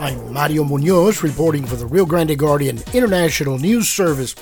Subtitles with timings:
[0.00, 4.34] I'm Mario Munoz reporting for the Rio Grande Guardian International News Service.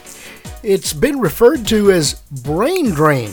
[0.63, 3.33] It's been referred to as brain drain.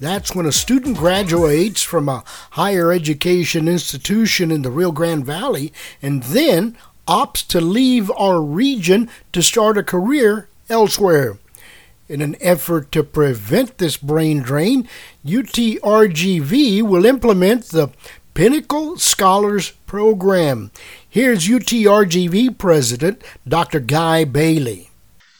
[0.00, 5.74] That's when a student graduates from a higher education institution in the Rio Grande Valley
[6.00, 6.74] and then
[7.06, 11.38] opts to leave our region to start a career elsewhere.
[12.08, 14.88] In an effort to prevent this brain drain,
[15.22, 17.90] UTRGV will implement the
[18.32, 20.70] Pinnacle Scholars Program.
[21.10, 23.80] Here's UTRGV President Dr.
[23.80, 24.90] Guy Bailey.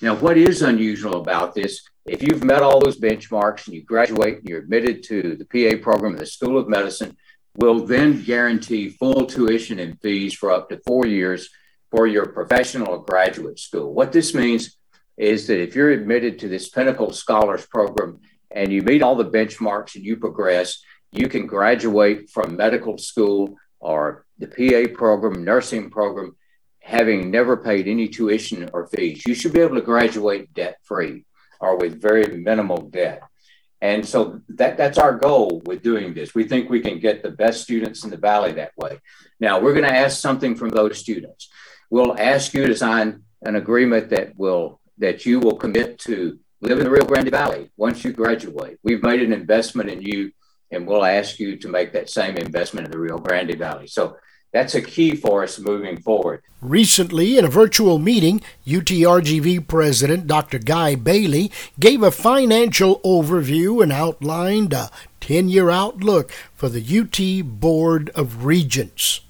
[0.00, 1.82] Now, what is unusual about this?
[2.06, 5.76] If you've met all those benchmarks and you graduate and you're admitted to the PA
[5.82, 7.18] program in the School of Medicine,
[7.54, 11.50] we'll then guarantee full tuition and fees for up to four years
[11.90, 13.92] for your professional or graduate school.
[13.92, 14.74] What this means
[15.18, 19.26] is that if you're admitted to this Pinnacle Scholars Program and you meet all the
[19.26, 20.80] benchmarks and you progress,
[21.12, 26.36] you can graduate from medical school or the PA program, nursing program,
[26.80, 29.22] having never paid any tuition or fees.
[29.26, 31.24] You should be able to graduate debt free
[31.60, 33.22] or with very minimal debt.
[33.80, 36.34] And so that, that's our goal with doing this.
[36.34, 38.98] We think we can get the best students in the Valley that way.
[39.38, 41.48] Now, we're going to ask something from those students.
[41.90, 46.78] We'll ask you to sign an agreement that will that you will commit to live
[46.78, 48.78] in the Rio Grande Valley once you graduate.
[48.82, 50.32] We've made an investment in you,
[50.70, 53.86] and we'll ask you to make that same investment in the Rio Grande Valley.
[53.86, 54.16] So
[54.52, 56.42] that's a key for us moving forward.
[56.60, 60.58] Recently, in a virtual meeting, UTRGV President Dr.
[60.58, 67.60] Guy Bailey gave a financial overview and outlined a 10 year outlook for the UT
[67.60, 69.20] Board of Regents.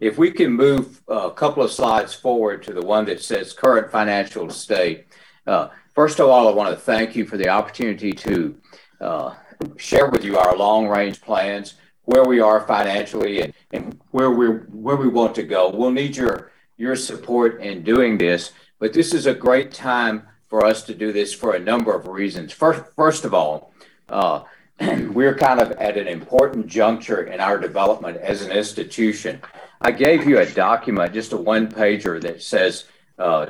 [0.00, 3.90] If we can move a couple of slides forward to the one that says current
[3.90, 5.06] financial state.
[5.46, 8.56] Uh, first of all, I want to thank you for the opportunity to
[9.00, 9.34] uh,
[9.76, 14.46] share with you our long range plans, where we are financially, and, and where we
[14.46, 15.70] where we want to go.
[15.70, 20.64] We'll need your your support in doing this, but this is a great time for
[20.64, 22.52] us to do this for a number of reasons.
[22.52, 23.72] First, first of all,
[24.08, 24.42] uh,
[24.80, 29.40] we're kind of at an important juncture in our development as an institution.
[29.80, 32.84] I gave you a document, just a one pager that says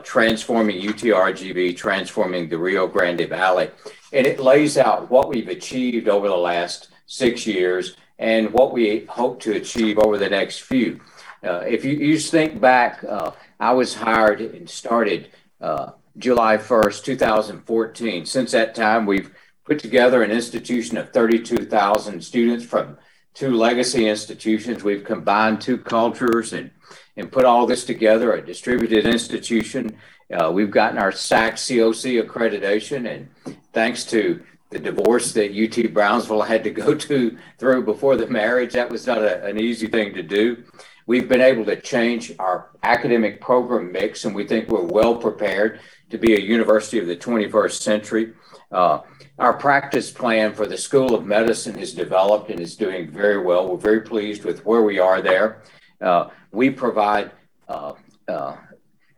[0.03, 3.71] transforming UTRGV, transforming the Rio Grande Valley.
[4.13, 9.05] And it lays out what we've achieved over the last six years and what we
[9.07, 11.01] hope to achieve over the next few.
[11.43, 15.31] Uh, if you, just think back, uh, I was hired and started
[15.61, 18.25] uh, July 1st, 2014.
[18.25, 22.97] Since that time, we've put together an institution of 32,000 students from
[23.35, 24.85] two legacy institutions.
[24.85, 26.71] We've combined two cultures and,
[27.17, 29.97] and put all this together, a distributed institution.
[30.33, 36.65] Uh, we've gotten our SACSCOC accreditation, and thanks to the divorce that UT Brownsville had
[36.65, 40.23] to go to through before the marriage, that was not a, an easy thing to
[40.23, 40.65] do.
[41.07, 45.81] We've been able to change our academic program mix, and we think we're well prepared
[46.11, 48.33] to be a university of the 21st century.
[48.73, 49.01] Uh,
[49.39, 53.69] our practice plan for the School of Medicine is developed and is doing very well.
[53.69, 55.63] We're very pleased with where we are there.
[56.05, 57.31] Uh, we provide
[57.67, 57.95] uh,
[58.29, 58.57] uh,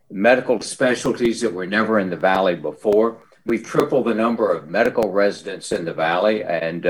[0.09, 3.21] medical specialties that were never in the Valley before.
[3.45, 6.87] We've tripled the number of medical residents in the Valley, and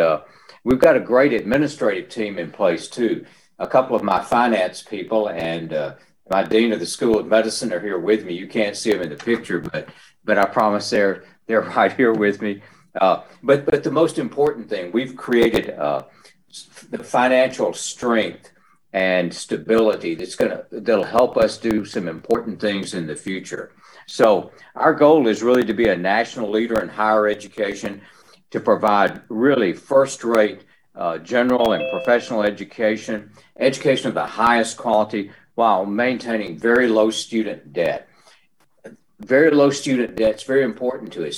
[0.63, 3.25] we've got a great administrative team in place too.
[3.59, 5.71] A couple of my finance people and
[6.29, 8.33] my dean of the School of Medicine are here with me.
[8.33, 9.89] You can't see them in the picture, but
[10.23, 12.61] but I promise they're they're right here with me.
[12.93, 18.51] But but the most important thing, we've created the financial strength
[18.97, 23.65] and stability that's gonna that'll help us do some important things in the future.
[24.07, 28.01] So our goal is really to be a national leader in higher education,
[28.53, 30.61] to provide really first-rate
[30.95, 33.17] uh, general and professional education,
[33.59, 38.07] education of the highest quality, while maintaining very low student debt.
[39.19, 41.37] Very low student debt is very important to us.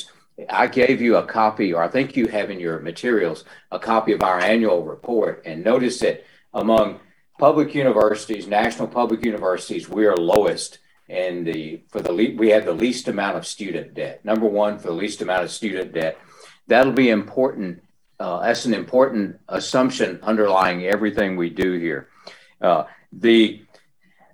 [0.63, 4.11] I gave you a copy, or I think you have in your materials, a copy
[4.13, 5.41] of our annual report.
[5.45, 6.23] And notice that
[6.53, 7.00] among
[7.39, 12.74] public universities, national public universities, we are lowest in the for the we have the
[12.74, 14.24] least amount of student debt.
[14.24, 16.19] Number one for the least amount of student debt.
[16.68, 17.81] That'll be important.
[18.19, 22.09] Uh, that's an important assumption underlying everything we do here.
[22.62, 23.63] Uh, the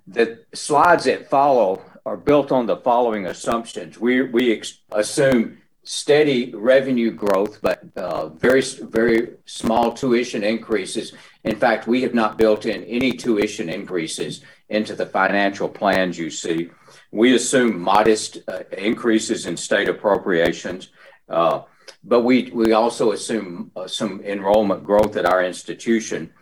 [0.06, 3.98] the slides that follow are built on the following assumptions.
[3.98, 11.12] We we ex- assume steady revenue growth, but uh, very, very small tuition increases.
[11.44, 16.28] In fact, we have not built in any tuition increases into the financial plans you
[16.28, 16.70] see.
[17.12, 20.88] We assume modest uh, increases in state appropriations.
[21.28, 21.62] Uh,
[22.02, 26.32] but we, also assume some enrollment growth at our institution.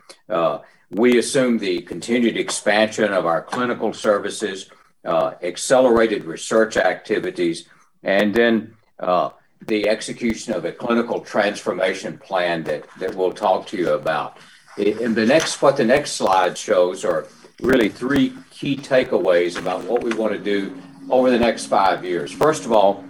[0.91, 4.69] We assume the continued expansion of our clinical services,
[5.05, 7.67] accelerated research activities,
[8.03, 9.29] and then Uh,
[9.67, 14.37] the execution of a clinical transformation plan that, that we'll talk to you about.
[14.77, 17.27] And the next, what the next slide shows are
[17.61, 20.77] really three key takeaways about what we want to do
[21.09, 22.31] over the next five years.
[22.31, 23.03] First of all,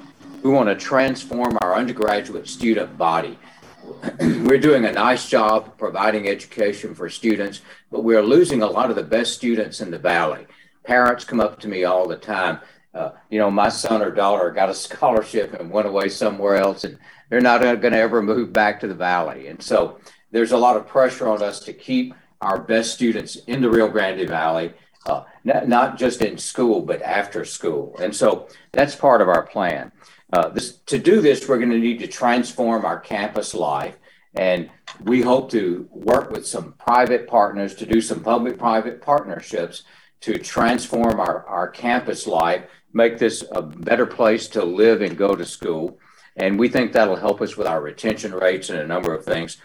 [0.43, 3.37] we want to transform our undergraduate student body.
[4.19, 7.61] we're doing a nice job providing education for students,
[7.91, 10.45] but we're losing a lot of the best students in the Valley.
[10.83, 12.59] Parents come up to me all the time.
[12.95, 16.85] Uh, you know, my son or daughter got a scholarship and went away somewhere else,
[16.85, 16.97] and
[17.29, 19.47] they're not going to ever move back to the Valley.
[19.47, 19.99] And so
[20.31, 23.89] there's a lot of pressure on us to keep our best students in the Rio
[23.89, 24.73] Grande Valley,
[25.07, 27.95] uh, not, not, just in school, but after school.
[28.01, 29.91] And so that's part of our plan.
[30.31, 33.97] Uh, this, to do this, we're going to need to transform our campus life.
[34.35, 34.69] And
[35.03, 39.83] we hope to work with some private partners to do some public private partnerships
[40.21, 42.63] to transform our, our campus life,
[42.93, 45.99] make this a better place to live and go to school.
[46.37, 49.57] And we think that'll help us with our retention rates and a number of things.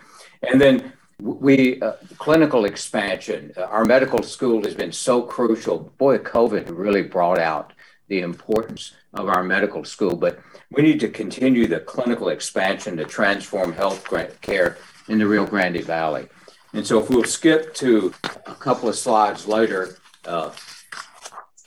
[0.43, 3.53] And then we uh, clinical expansion.
[3.57, 5.93] Uh, our medical school has been so crucial.
[5.99, 7.73] Boy, COVID really brought out
[8.09, 13.05] the importance of our medical school, but we need to continue the clinical expansion to
[13.05, 14.09] transform health
[14.41, 16.29] care in the Rio Grande Valley.
[16.73, 18.15] And so, if we'll skip to
[18.47, 20.51] a couple of slides later, uh,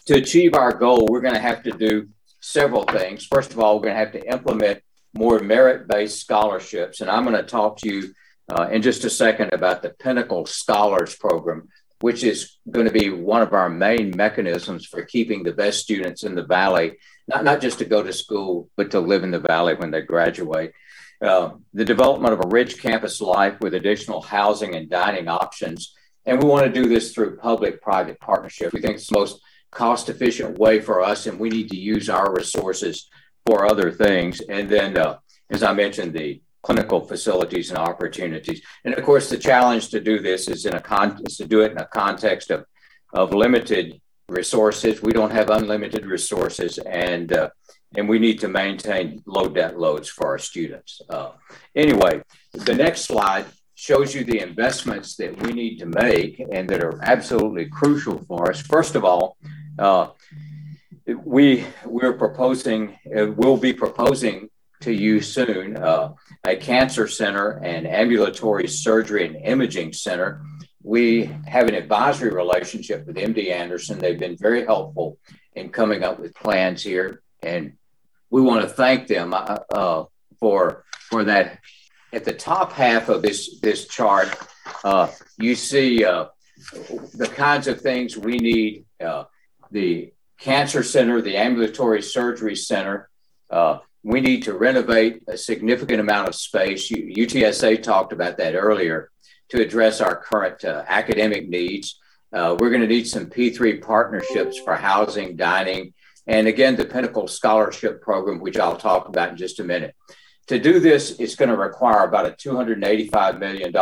[0.06, 2.10] to achieve our goal, we're going to have to do
[2.40, 3.26] several things.
[3.26, 4.82] First of all, we're going to have to implement
[5.14, 7.02] more merit based scholarships.
[7.02, 8.14] And I'm going to talk to you
[8.52, 11.70] uh, in just a second about the Pinnacle Scholars Program,
[12.02, 16.24] which is going to be one of our main mechanisms for keeping the best students
[16.24, 16.98] in the Valley,
[17.28, 20.02] not, not just to go to school, but to live in the Valley when they
[20.02, 20.74] graduate.
[21.22, 25.94] Uh, the development of a rich campus life with additional housing and dining options.
[26.26, 28.74] And we want to do this through public private partnership.
[28.74, 29.42] We think it's the most
[29.72, 33.10] cost efficient way for us, and we need to use our resources
[33.46, 34.40] for other things.
[34.42, 35.18] And then, uh,
[35.50, 38.62] as I mentioned, the clinical facilities and opportunities.
[38.86, 41.62] And of course, the challenge to do this is in a con- is to do
[41.62, 42.66] it in a context of
[43.14, 45.02] of limited resources.
[45.02, 47.50] We don't have unlimited resources, and uh,
[47.96, 51.02] and we need to maintain low debt loads for our students.
[51.10, 51.32] Uh,
[51.76, 52.22] anyway,
[52.54, 53.46] the next slide
[53.84, 58.50] shows you the investments that we need to make and that are absolutely crucial for
[58.50, 58.62] us.
[58.62, 59.36] First of all,
[59.78, 60.08] uh,
[61.26, 64.50] we we're proposing, uh, we'll be proposing
[64.80, 66.14] to you soon uh,
[66.46, 70.42] a cancer center and ambulatory surgery and imaging center.
[70.82, 74.00] We have an advisory relationship with MD Anderson.
[74.00, 75.18] They've been very helpful
[75.56, 77.74] in coming up with plans here, and
[78.30, 80.06] we want to thank them uh, uh,
[80.40, 81.60] for for that.
[82.14, 84.30] At the top half of this this chart,
[84.84, 86.28] uh, you see uh,
[87.16, 89.24] the kinds of things we need: uh,
[89.72, 93.10] the cancer center, the ambulatory surgery center,
[93.50, 96.92] uh, we need to renovate a significant amount of space.
[96.92, 99.10] UTSA talked about that earlier
[99.50, 102.00] to address our current uh, academic needs.
[102.32, 105.94] Uh, we're going to need some P3 partnerships for housing, dining,
[106.28, 109.96] and again, the Pinnacle Scholarship Program, which I'll talk about in just a minute.
[110.48, 113.74] To do this, it's going to require about a $285 million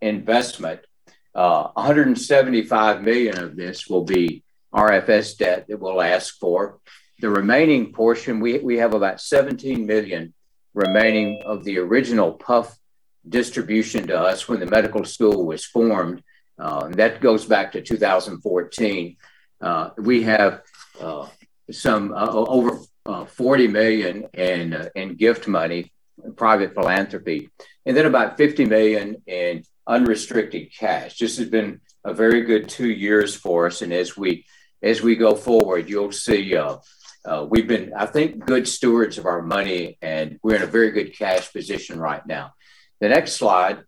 [0.00, 0.80] investment.
[1.34, 4.42] Uh, 175 million of this will be
[4.74, 6.78] RFS debt that we'll ask for.
[7.20, 10.34] The remaining portion, we, we have about 17 million
[10.74, 12.76] remaining of the original PUF
[13.26, 16.22] distribution to us when the medical school was formed.
[16.58, 19.16] Uh, that goes back to 2014.
[19.60, 20.60] Uh, we have
[21.00, 21.26] uh,
[21.70, 25.92] some uh, over uh, 40 million in, uh, in gift money,
[26.36, 27.50] private philanthropy,
[27.84, 31.18] and then about 50 million in unrestricted cash.
[31.18, 34.44] This has been a very good two years for us, and as we
[34.82, 36.54] as we go forward, you'll see
[37.26, 40.92] uh, we've been, I think, good stewards of our money, and we're in a very
[40.92, 42.52] good cash position right now.
[43.00, 43.82] The next slide.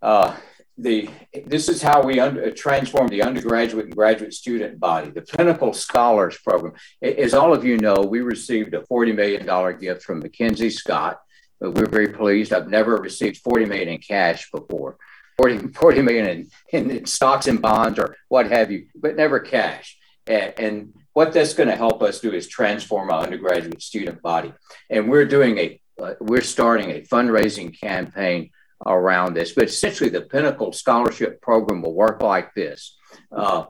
[0.00, 0.36] Uh,
[0.78, 1.10] the
[1.46, 5.10] this is how we under, transform the undergraduate and graduate student body.
[5.10, 6.74] The Pinnacle Scholars Program.
[7.02, 11.20] As all of you know, we received a $40 million gift from Mackenzie Scott.
[11.60, 12.52] But we're very pleased.
[12.52, 14.96] I've never received 40 million in cash before.
[15.38, 19.98] 40, 40 million in, in stocks and bonds or what have you, but never cash.
[20.26, 24.52] And, and what that's going to help us do is transform our undergraduate student body.
[24.90, 28.50] And we're doing a, uh, we're starting a fundraising campaign
[28.86, 29.52] around this.
[29.52, 32.96] But essentially, the Pinnacle Scholarship Program will work like this.
[33.30, 33.66] Uh,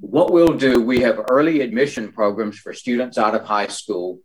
[0.00, 4.20] what we'll do, we have early admission programs for students out of high school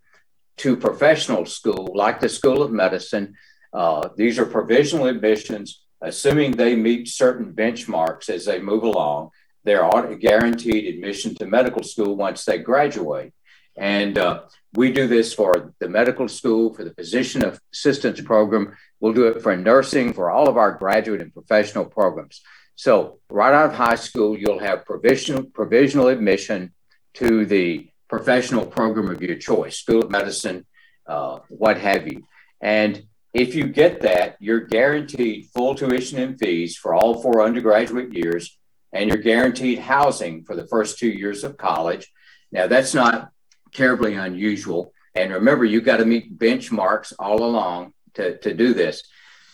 [0.57, 3.35] to professional school, like the School of Medicine.
[3.73, 9.29] Uh, these are provisional admissions, assuming they meet certain benchmarks as they move along.
[9.63, 13.33] They're guaranteed admission to medical school once they graduate.
[13.79, 14.41] And uh,
[14.73, 18.75] we do this for the medical school, for the physician assistance program.
[18.99, 22.41] We'll do it for nursing, for all of our graduate and professional programs.
[22.75, 26.73] So, right out of high school, you'll have provisional, provisional admission
[27.15, 30.65] to the professional program of your choice, School of Medicine,
[31.07, 32.23] uh, what have you.
[32.61, 38.13] And if you get that, you're guaranteed full tuition and fees for all four undergraduate
[38.13, 38.57] years,
[38.91, 42.11] and you're guaranteed housing for the first two years of college.
[42.51, 43.31] Now, that's not
[43.73, 44.93] terribly unusual.
[45.15, 49.03] And remember, you've got to meet benchmarks all along to, to do this.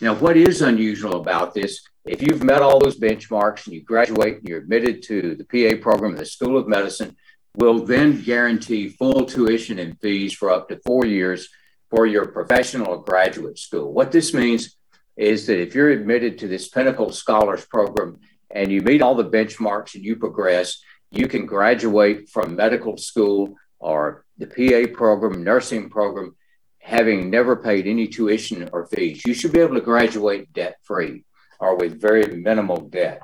[0.02, 1.82] Now, what is unusual about this?
[2.06, 5.82] If you've met all those benchmarks and you graduate and you're admitted to the PA
[5.82, 7.16] program the School of Medicine,
[7.56, 11.50] we'll then guarantee full tuition and fees for up to four years
[11.90, 13.94] for your professional or graduate school.
[13.94, 14.76] What this means
[15.16, 18.20] is that if you're admitted to this Pinnacle Scholars Program
[18.52, 20.82] and you meet all the benchmarks and you progress,
[21.12, 26.36] you can graduate from medical school or the PA program, nursing program,
[26.80, 29.24] having never paid any tuition or fees.
[29.26, 31.26] You should be able to graduate debt free
[31.60, 33.22] or with very minimal debt.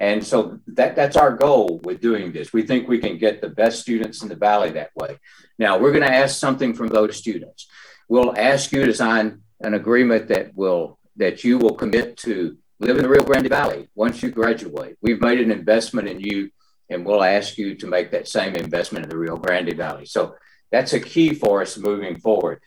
[0.00, 2.52] And so that, that's our goal with doing this.
[2.52, 5.18] We think we can get the best students in the Valley that way.
[5.58, 7.66] Now, we're going to ask something from those students.
[8.08, 12.96] We'll ask you to sign an agreement that will that you will commit to live
[12.96, 14.96] in the Rio Grande Valley once you graduate.
[15.00, 16.50] We've made an investment in you
[16.90, 20.06] and we'll ask you to make that same investment in the Rio Grande Valley.
[20.06, 20.36] So
[20.70, 22.60] that's a key for us moving forward.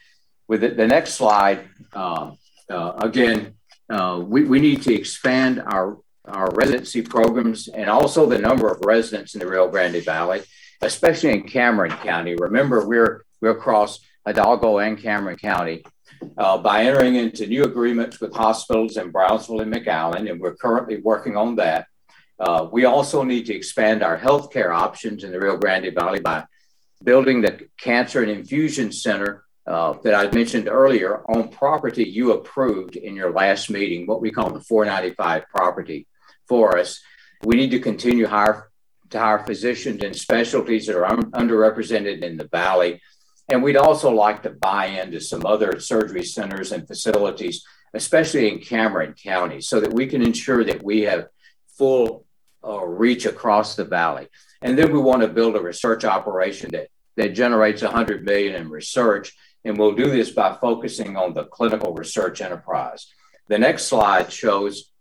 [0.48, 2.38] With the, the next slide, um,
[2.70, 3.56] uh, again,
[3.90, 8.84] uh, we, we need to expand our, our residency programs and also the number of
[8.86, 10.42] residents in the Rio Grande Valley,
[10.82, 12.36] especially in Cameron County.
[12.36, 15.84] Remember, we're, we're across Hidalgo and Cameron County.
[16.36, 20.98] Uh, by entering into new agreements with hospitals in Brownsville and McAllen, and we're currently
[20.98, 21.86] working on that.
[22.40, 26.46] Uh, we also need to expand our healthcare options in the Rio Grande Valley by
[27.04, 32.96] building the Cancer and Infusion Center uh, that I mentioned earlier on property you approved
[32.96, 36.08] in your last meeting, what we call the 495 property
[36.48, 37.02] for us.
[37.44, 38.70] We need to continue hire,
[39.10, 43.02] to hire physicians and specialties that are un- underrepresented in the valley.
[43.50, 47.64] And we'd also like to buy into some other surgery centers and facilities,
[47.94, 51.28] especially in Cameron County, so that we can ensure that we have
[51.78, 52.27] full
[52.64, 54.28] uh, reach across the valley.
[54.62, 58.70] And then we want to build a research operation that, that generates 100 million in
[58.70, 59.34] research.
[59.64, 63.08] And we'll do this by focusing on the clinical research enterprise.
[63.48, 64.92] The next slide shows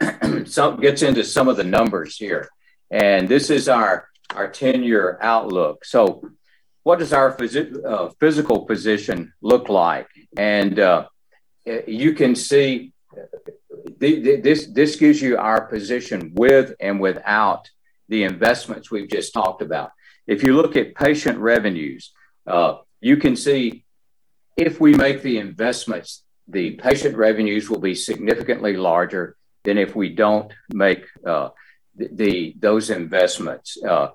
[0.44, 2.48] some gets into some of the numbers here.
[2.90, 5.84] And this is our, our 10 year outlook.
[5.84, 6.22] So,
[6.84, 10.08] what does our phys- uh, physical position look like?
[10.36, 11.06] And uh,
[11.86, 12.92] you can see
[13.98, 17.70] this this gives you our position with and without
[18.08, 19.90] the investments we've just talked about.
[20.26, 22.12] If you look at patient revenues,
[22.46, 23.84] uh, you can see
[24.56, 30.08] if we make the investments, the patient revenues will be significantly larger than if we
[30.10, 31.50] don't make uh,
[31.94, 33.76] the, the, those investments.
[33.82, 34.08] Uh,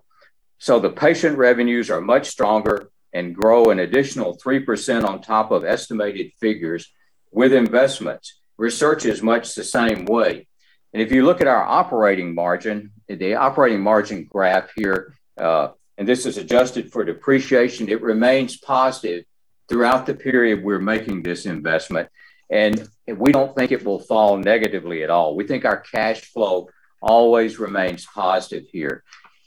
[0.57, 5.63] so the patient revenues are much stronger and grow an additional 3% on top of
[5.63, 6.91] estimated figures
[7.31, 10.47] with investments research is much the same way.
[10.93, 16.07] And if you look at our operating margin, the operating margin graph here, uh, and
[16.07, 19.25] this is adjusted for depreciation, it remains positive
[19.67, 22.09] throughout the period we're making this investment.
[22.49, 25.35] And we don't think it will fall negatively at all.
[25.35, 26.69] We think our cash flow
[27.01, 29.03] always remains positive here.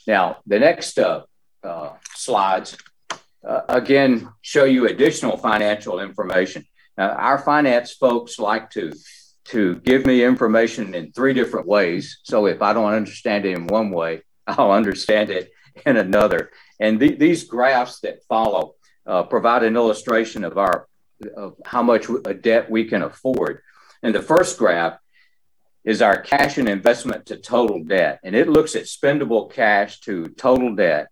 [0.07, 1.23] Now, the next uh,
[1.63, 2.77] uh, slides
[3.47, 6.65] uh, again show you additional financial information.
[6.97, 8.93] Now, our finance folks like to
[9.49, 12.19] to give me information in three different ways.
[12.25, 15.51] So if I don't understand it in one way, I'll understand it
[15.85, 16.51] in another.
[16.81, 18.75] And th- these graphs that follow
[19.07, 20.89] uh, provide an illustration of our
[21.35, 22.09] of how much
[22.43, 23.63] debt we can afford.
[24.03, 24.99] And the first graph
[25.83, 30.27] is our cash and investment to total debt, and it looks at spendable cash to
[30.29, 31.09] total debt.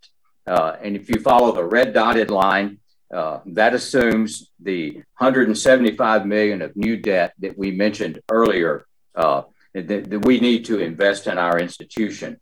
[0.47, 2.81] Uh, and if you follow the red dotted line,
[3.13, 9.43] uh, that assumes the 175 million of new debt that we mentioned earlier uh,
[9.73, 12.41] that, that, we need to invest in our institution.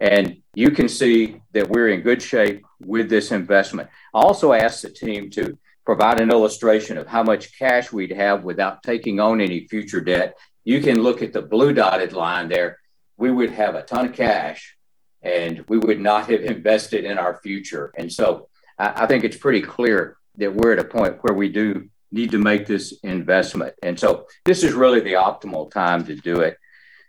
[0.00, 3.88] And you can see that we're in good shape with this investment.
[4.14, 8.44] I also asked the team to provide an illustration of how much cash we'd have
[8.44, 10.36] without taking on any future debt.
[10.64, 12.78] You can look at the blue dotted line there.
[13.16, 14.76] We would have a ton of cash
[15.22, 17.92] and we would not have invested in our future.
[17.96, 18.48] And so
[18.78, 22.38] I, think it's pretty clear that we're at a point where we do need to
[22.38, 23.74] make this investment.
[23.82, 26.58] And so this is really the optimal time to do it.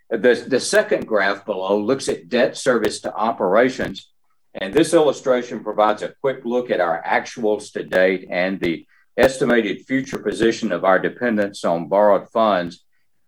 [0.10, 4.10] The, the second graph below looks at debt service to operations.
[4.53, 8.86] And this illustration provides a quick look at our actuals to date and the
[9.17, 12.84] estimated future position of our dependence on borrowed funds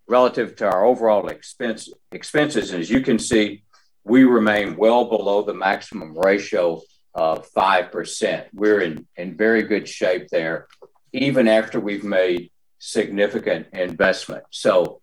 [0.08, 2.72] relative to our overall expense, expenses.
[2.72, 3.64] And as you can see,
[4.04, 6.82] we remain well below the maximum ratio
[7.16, 8.46] of 5%.
[8.54, 10.68] We're in, in very good shape there,
[11.14, 14.44] even after we've made significant investment.
[14.52, 15.02] So,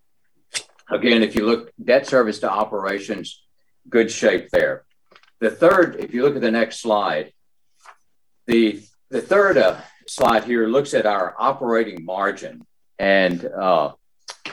[0.91, 3.43] again, if you look debt service to operations,
[3.89, 4.85] good shape there.
[5.41, 7.33] The third, if you look at the next slide,
[8.47, 12.67] the, the third uh, slide here looks at our operating margin.
[12.99, 13.93] And uh,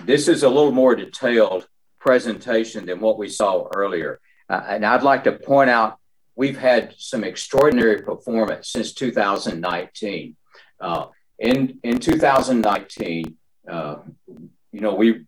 [0.05, 1.67] this is a little more detailed
[1.99, 4.19] presentation than what we saw earlier.
[4.49, 5.98] Uh, and I'd like to point out
[6.39, 10.37] we've had some extraordinary performance since 2019.
[10.79, 13.35] Uh, in, in 2019,
[13.69, 13.95] uh,
[14.71, 15.25] you know, we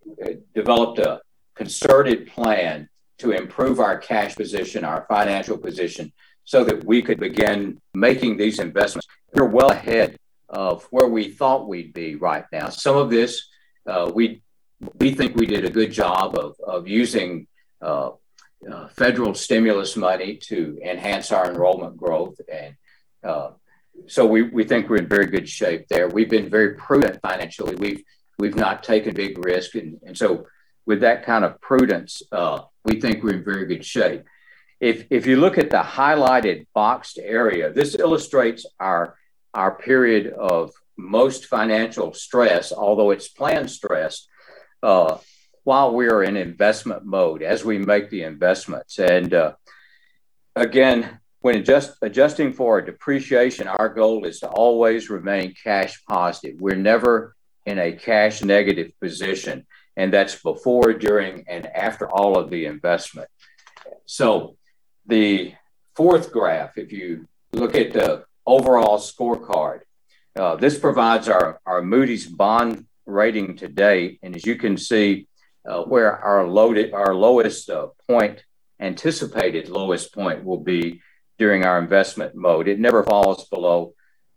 [0.56, 1.20] developed a
[1.54, 2.88] concerted plan
[3.18, 6.14] to improve our cash position, our financial position,
[6.46, 9.06] so that we could begin making these investments.
[9.34, 12.70] We're well ahead of where we thought we'd be right now.
[12.70, 13.50] Some of this
[13.86, 14.42] uh, we
[15.00, 17.48] we think we did a good job of, of using
[17.82, 18.12] uh,
[18.70, 22.40] uh, federal stimulus money to enhance our enrollment growth.
[22.52, 22.76] And
[23.24, 23.52] uh,
[24.08, 26.08] so we, we think we're in very good shape there.
[26.08, 27.76] We've been very prudent financially.
[27.76, 28.04] We've,
[28.38, 29.76] we've not taken big risk.
[29.76, 30.46] And, and so
[30.86, 34.24] with that kind of prudence, uh, we think we're in very good shape.
[34.80, 39.16] If, if you look at the highlighted boxed area, this illustrates our,
[39.54, 44.28] our period of most financial stress, although it's planned stress,
[44.82, 45.18] uh,
[45.64, 48.98] while we are in investment mode as we make the investments.
[49.00, 49.54] And uh,
[50.56, 56.60] again, when adjust, adjusting for depreciation, our goal is to always remain cash positive.
[56.60, 59.66] We're never in a cash negative position,
[59.96, 63.28] and that's before, during, and after all of the investment.
[64.06, 64.56] So,
[65.06, 65.54] the
[65.96, 69.82] fourth graph, if you look at the overall scorecard,
[70.36, 74.20] uh, this provides our, our Moody's bond rating today.
[74.22, 75.28] And as you can see,
[75.68, 78.44] uh, where our loaded, our lowest uh, point,
[78.80, 81.02] anticipated lowest point will be
[81.38, 82.68] during our investment mode.
[82.68, 83.94] It never falls below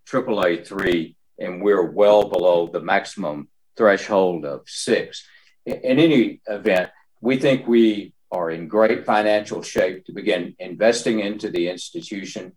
[0.06, 5.26] AAA three, and we're well below the maximum threshold of six.
[5.66, 11.20] In, in any event, we think we are in great financial shape to begin investing
[11.20, 12.52] into the institution.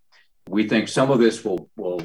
[0.49, 2.01] We think some of this will, will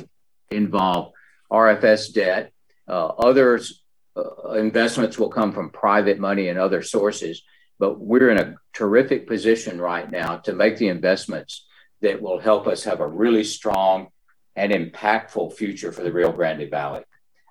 [0.50, 1.12] involve
[1.50, 2.52] RFS debt.
[2.86, 3.81] Uh, others
[4.16, 7.42] uh, investments will come from private money and other sources.
[7.78, 11.66] But we're in a terrific position right now to make the investments
[12.00, 14.08] that will help us have a really strong
[14.54, 17.02] and impactful future for the Rio Grande Valley.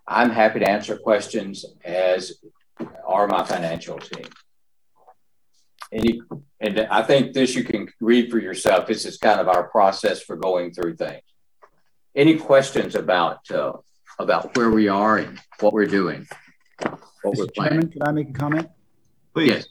[0.07, 2.33] I'm happy to answer questions, as
[3.05, 4.25] are my financial team.
[5.91, 6.21] Any,
[6.59, 8.87] and I think this you can read for yourself.
[8.87, 11.23] This is kind of our process for going through things.
[12.15, 13.73] Any questions about uh,
[14.19, 16.27] about where we are and what we're doing?
[17.21, 17.53] What Mr.
[17.55, 18.69] Chairman, can I make a comment?
[19.33, 19.47] Please.
[19.47, 19.67] Yes.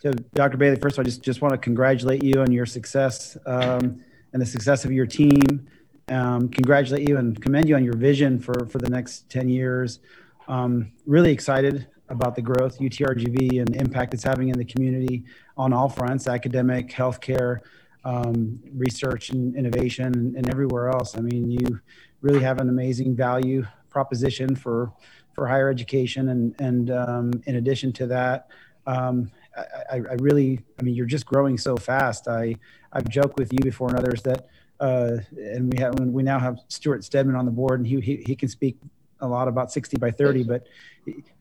[0.00, 0.56] So, Dr.
[0.56, 4.00] Bailey, first of all, I just, just want to congratulate you on your success um,
[4.32, 5.68] and the success of your team.
[6.08, 9.98] Um, congratulate you and commend you on your vision for, for the next 10 years.
[10.46, 15.24] Um, really excited about the growth UTRGV and the impact it's having in the community
[15.56, 17.58] on all fronts academic, healthcare,
[18.04, 21.16] um, research and innovation, and everywhere else.
[21.16, 21.80] I mean, you
[22.20, 24.92] really have an amazing value proposition for
[25.38, 26.30] for higher education.
[26.30, 28.48] And, and um, in addition to that,
[28.88, 32.26] um, I, I, really, I mean, you're just growing so fast.
[32.26, 32.56] I,
[32.92, 34.48] I've joked with you before and others that,
[34.80, 38.16] uh, and we have, we now have Stuart Stedman on the board and he, he,
[38.26, 38.78] he can speak
[39.20, 40.66] a lot about 60 by 30, but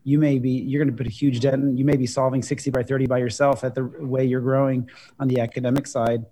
[0.03, 2.43] you may be, you're going to put a huge dent in, you may be solving
[2.43, 6.25] 60 by 30 by yourself at the way you're growing on the academic side.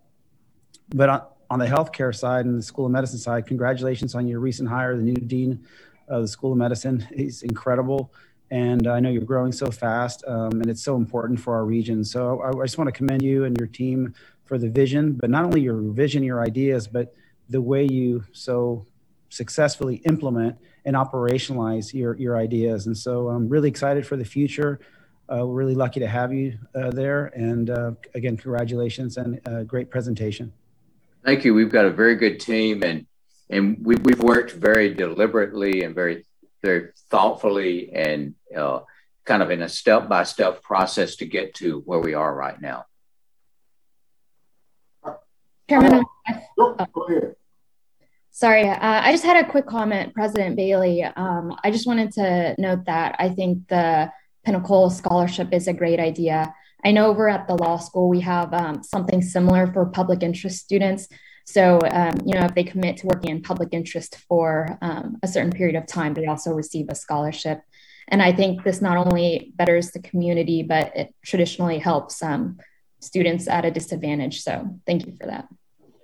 [0.89, 4.39] But on, on the healthcare side and the School of Medicine side, congratulations on your
[4.39, 5.65] recent hire, the new dean
[6.09, 7.07] uh, the School of Medicine.
[7.11, 8.11] is incredible.
[8.51, 12.03] And I know you're growing so fast, um, and it's so important for our region.
[12.03, 14.13] So I, I just want to commend you and your team
[14.45, 17.15] for the vision, but not only your vision, your ideas, but
[17.49, 18.85] the way you so
[19.29, 22.85] successfully implement and operationalize your, your ideas.
[22.85, 24.79] And so I'm really excited for the future.
[25.27, 27.27] Uh, we're really lucky to have you uh, there.
[27.27, 30.53] And uh, again, congratulations and a great presentation.
[31.23, 31.55] Thank you.
[31.55, 33.07] We've got a very good team, and
[33.49, 36.25] and we, we've worked very deliberately and very
[36.63, 38.79] very thoughtfully and uh,
[39.23, 42.59] kind of in a step by step process to get to where we are right
[42.59, 42.85] now.
[45.69, 46.03] Chairman,
[46.59, 47.35] oh.
[48.31, 51.03] Sorry, uh, I just had a quick comment, President Bailey.
[51.03, 54.11] Um, I just wanted to note that I think the
[54.43, 56.53] Pinnacle Scholarship is a great idea.
[56.83, 60.59] I know over at the law school, we have um, something similar for public interest
[60.59, 61.07] students.
[61.45, 65.27] So, um, you know, if they commit to working in public interest for um, a
[65.27, 67.61] certain period of time, they also receive a scholarship.
[68.07, 72.57] And I think this not only betters the community, but it traditionally helps um,
[72.99, 74.41] students at a disadvantage.
[74.41, 75.47] So, thank you for that.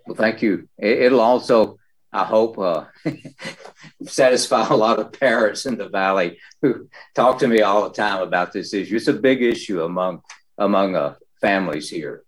[0.05, 0.67] Well, thank you.
[0.77, 1.77] It'll also,
[2.13, 2.85] I hope, uh,
[4.03, 8.21] satisfy a lot of parents in the valley who talk to me all the time
[8.21, 8.95] about this issue.
[8.95, 10.21] It's a big issue among
[10.57, 12.23] among uh, families here.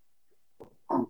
[0.90, 1.08] Um,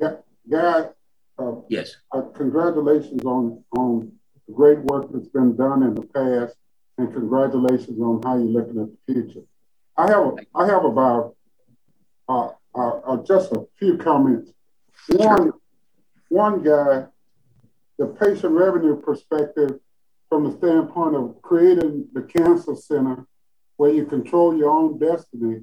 [0.00, 0.94] Gad,
[1.38, 1.96] uh, yes.
[2.12, 4.12] Uh, congratulations on on
[4.46, 6.56] the great work that's been done in the past,
[6.98, 9.44] and congratulations on how you're looking at the future.
[9.96, 11.36] I have I have about
[12.28, 14.50] uh, uh, uh, just a few comments.
[15.08, 15.52] One
[16.28, 17.06] one guy,
[17.98, 19.78] the patient revenue perspective
[20.28, 23.26] from the standpoint of creating the cancer center
[23.76, 25.60] where you control your own destiny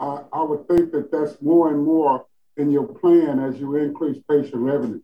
[0.00, 4.22] I, I would think that that's more and more in your plan as you increase
[4.28, 5.00] patient revenue.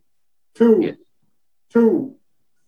[0.55, 0.95] Two, yes.
[1.71, 2.15] two,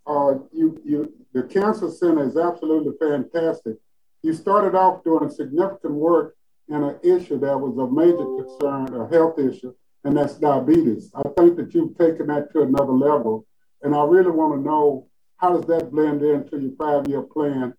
[0.06, 3.76] uh, you, you, the cancer center is absolutely fantastic.
[4.22, 6.36] You started off doing significant work
[6.70, 11.12] in an issue that was a major concern, a health issue, and that's diabetes.
[11.16, 13.46] I think that you've taken that to another level,
[13.82, 17.74] and I really want to know how does that blend into your five-year plan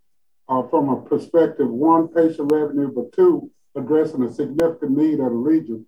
[0.49, 5.37] uh, from a perspective one, patient revenue, but two, addressing a significant need of the
[5.37, 5.87] region.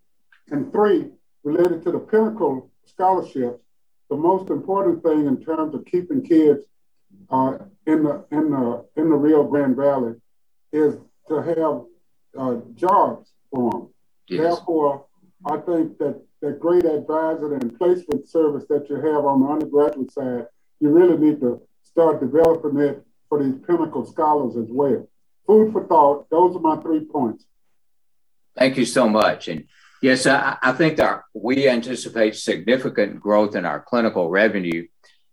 [0.51, 1.11] And three,
[1.43, 3.63] related to the Pinnacle scholarships,
[4.09, 6.65] the most important thing in terms of keeping kids
[7.31, 10.15] uh, in the in the in the Rio Grande Valley
[10.73, 10.97] is
[11.29, 11.83] to have
[12.39, 13.89] uh, jobs for them.
[14.29, 14.43] Yes.
[14.43, 15.07] Therefore,
[15.45, 20.13] I think that the great advisor and placement service that you have on the undergraduate
[20.13, 20.47] side,
[20.81, 25.09] you really need to start developing it for these Pinnacle scholars as well.
[25.47, 26.29] Food for thought.
[26.31, 27.45] Those are my three points.
[28.57, 29.49] Thank you so much.
[29.49, 29.65] And
[30.03, 34.87] yes, I, think that we anticipate significant growth in our clinical revenue.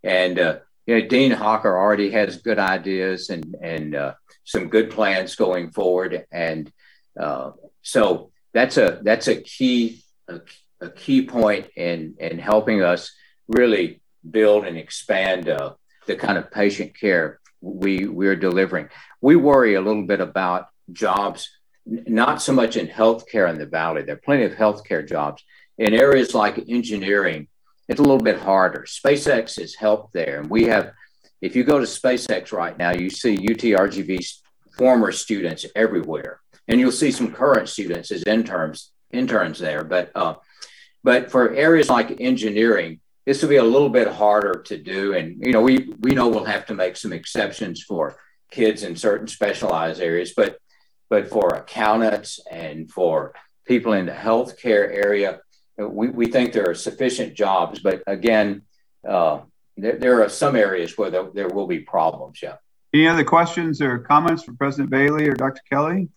[0.04, 4.90] And uh, you know, Dean Hocker already has good ideas and and uh, some good
[4.90, 6.26] plans going forward.
[6.32, 6.72] And
[7.20, 10.42] uh, so that's a that's a key a,
[10.82, 13.12] a, key point in in helping us
[13.48, 15.74] really build and expand uh,
[16.08, 18.90] the kind of patient care we we're delivering.
[19.22, 21.50] We worry a little bit about jobs
[21.86, 24.04] not so much in healthcare in the valley.
[24.04, 25.44] There are plenty of healthcare jobs.
[25.78, 27.48] In areas like engineering,
[27.90, 28.86] it's a little bit harder.
[28.88, 30.40] SpaceX has helped there.
[30.40, 30.94] And we have,
[31.42, 34.42] if you go to SpaceX right now, you see UTRGV's
[34.78, 36.40] former students everywhere.
[36.68, 39.84] And you'll see some current students as interns interns there.
[39.84, 40.36] But uh,
[41.04, 45.14] but for areas like engineering, this will be a little bit harder to do.
[45.14, 48.18] And you know, we we know we'll have to make some exceptions for
[48.50, 50.58] kids in certain specialized areas, but
[51.14, 53.36] but for accountants and for
[53.68, 55.42] people in the healthcare area,
[55.78, 57.78] we, we think there are sufficient jobs.
[57.78, 58.64] But again,
[59.08, 59.42] uh,
[59.78, 62.40] there, there, are some areas where there, there will be problems.
[62.42, 62.56] Yeah.
[62.96, 65.62] Any other questions or comments for President Bailey or Dr.
[65.72, 66.10] Kelly?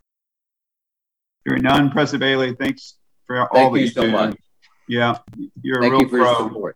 [1.44, 4.12] Hearing none, President Bailey, thanks for all Thank that you so do.
[4.12, 4.38] much.
[4.88, 5.18] Yeah,
[5.60, 6.70] you're Thank a real you pro.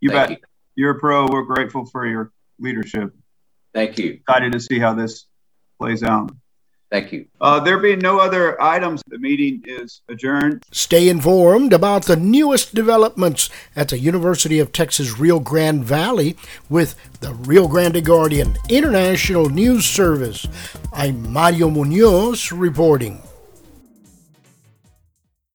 [0.00, 0.30] You Thank bet.
[0.32, 0.36] You.
[0.76, 1.26] You're a pro.
[1.26, 3.14] We're grateful for your leadership.
[3.72, 4.20] Thank you.
[4.20, 5.24] Excited to see how this
[5.78, 6.30] plays out.
[6.90, 7.26] Thank you.
[7.40, 10.64] Uh, there being no other items, the meeting is adjourned.
[10.72, 16.36] Stay informed about the newest developments at the University of Texas Rio Grande Valley
[16.70, 20.48] with the Rio Grande Guardian International News Service.
[20.92, 23.22] I'm Mario Munoz reporting.